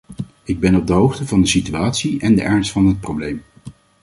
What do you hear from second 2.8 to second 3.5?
het probleem.